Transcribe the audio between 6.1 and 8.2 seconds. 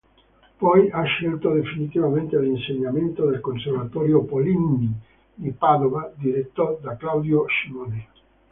diretto da Claudio Scimone.